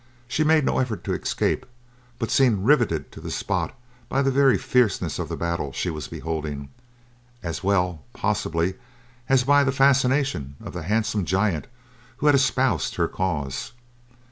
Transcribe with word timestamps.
She 0.27 0.43
made 0.43 0.65
no 0.65 0.79
effort 0.79 1.03
to 1.03 1.13
escape, 1.13 1.63
but 2.17 2.31
seemed 2.31 2.65
riveted 2.65 3.11
to 3.11 3.21
the 3.21 3.29
spot 3.29 3.77
by 4.09 4.23
the 4.23 4.31
very 4.31 4.57
fierceness 4.57 5.19
of 5.19 5.29
the 5.29 5.37
battle 5.37 5.71
she 5.73 5.91
was 5.91 6.07
beholding, 6.07 6.69
as 7.43 7.63
well, 7.63 8.03
possibly, 8.11 8.73
as 9.29 9.43
by 9.43 9.63
the 9.63 9.71
fascination 9.71 10.55
of 10.59 10.73
the 10.73 10.81
handsome 10.81 11.23
giant 11.23 11.67
who 12.17 12.25
had 12.25 12.33
espoused 12.33 12.95
her 12.95 13.07
cause. 13.07 13.73